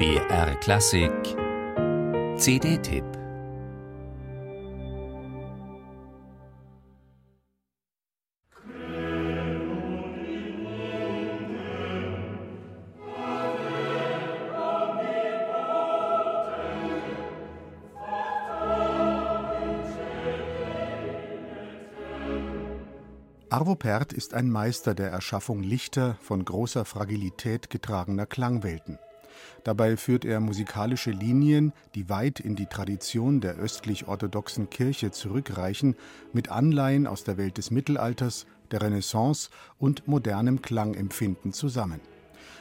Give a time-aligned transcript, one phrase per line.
[0.00, 1.12] BR Klassik
[2.38, 3.04] CD-Tipp
[23.50, 28.98] Arvo Pärt ist ein Meister der Erschaffung lichter, von großer Fragilität getragener Klangwelten.
[29.64, 35.96] Dabei führt er musikalische Linien, die weit in die Tradition der östlich-orthodoxen Kirche zurückreichen,
[36.32, 42.00] mit Anleihen aus der Welt des Mittelalters, der Renaissance und modernem Klangempfinden zusammen.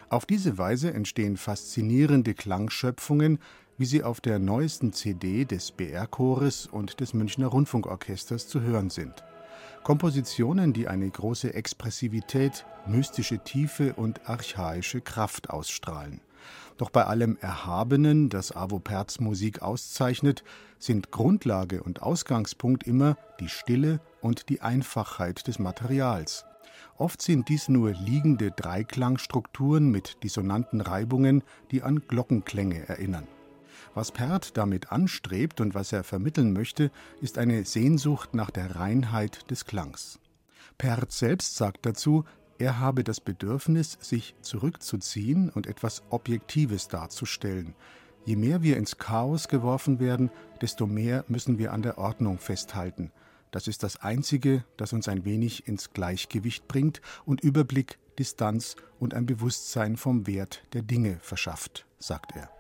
[0.09, 3.39] Auf diese Weise entstehen faszinierende Klangschöpfungen,
[3.77, 9.23] wie sie auf der neuesten CD des BR-Chores und des Münchner Rundfunkorchesters zu hören sind.
[9.83, 16.19] Kompositionen, die eine große Expressivität, mystische Tiefe und archaische Kraft ausstrahlen.
[16.77, 20.43] Doch bei allem Erhabenen, das Avo Perz Musik auszeichnet,
[20.77, 26.45] sind Grundlage und Ausgangspunkt immer die Stille und die Einfachheit des Materials.
[26.97, 33.27] Oft sind dies nur liegende Dreiklangstrukturen mit dissonanten Reibungen, die an Glockenklänge erinnern.
[33.93, 36.91] Was Perth damit anstrebt und was er vermitteln möchte,
[37.21, 40.19] ist eine Sehnsucht nach der Reinheit des Klangs.
[40.77, 42.23] Perth selbst sagt dazu,
[42.59, 47.73] er habe das Bedürfnis, sich zurückzuziehen und etwas Objektives darzustellen.
[48.25, 50.29] Je mehr wir ins Chaos geworfen werden,
[50.61, 53.11] desto mehr müssen wir an der Ordnung festhalten.
[53.51, 59.13] Das ist das Einzige, das uns ein wenig ins Gleichgewicht bringt und Überblick, Distanz und
[59.13, 62.58] ein Bewusstsein vom Wert der Dinge verschafft, sagt er.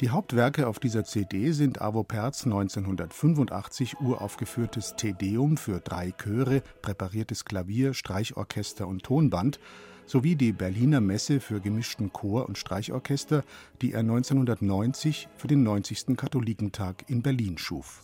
[0.00, 7.44] Die Hauptwerke auf dieser CD sind Avo Perz 1985 uraufgeführtes Tedeum für drei Chöre, präpariertes
[7.44, 9.60] Klavier, Streichorchester und Tonband
[10.06, 13.44] sowie die Berliner Messe für gemischten Chor und Streichorchester,
[13.80, 16.16] die er 1990 für den 90.
[16.16, 18.02] Katholikentag in Berlin schuf.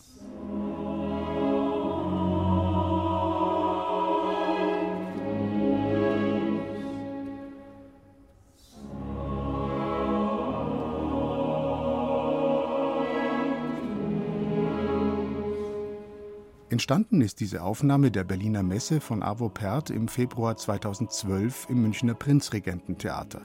[16.69, 22.15] Entstanden ist diese Aufnahme der Berliner Messe von Avo Pärt im Februar 2012 im Münchner
[22.15, 23.41] Prinzregententheater.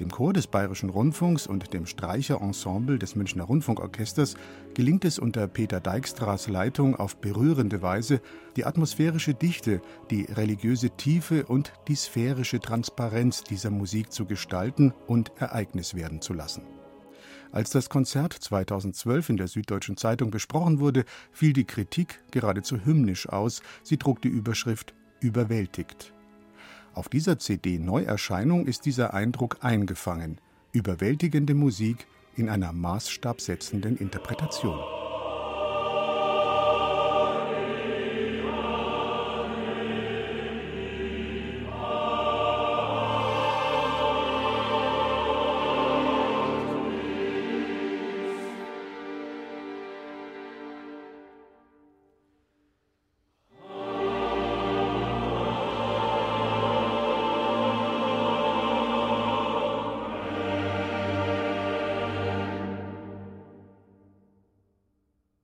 [0.00, 4.36] Dem Chor des Bayerischen Rundfunks und dem Streicherensemble des Münchner Rundfunkorchesters
[4.72, 8.22] gelingt es unter Peter Dijkstras Leitung auf berührende Weise,
[8.56, 15.30] die atmosphärische Dichte, die religiöse Tiefe und die sphärische Transparenz dieser Musik zu gestalten und
[15.36, 16.62] Ereignis werden zu lassen.
[17.56, 23.30] Als das Konzert 2012 in der Süddeutschen Zeitung besprochen wurde, fiel die Kritik geradezu hymnisch
[23.30, 23.62] aus.
[23.82, 26.12] Sie trug die Überschrift Überwältigt.
[26.92, 30.38] Auf dieser CD-Neuerscheinung ist dieser Eindruck eingefangen.
[30.72, 32.06] Überwältigende Musik
[32.36, 35.05] in einer maßstabsetzenden Interpretation.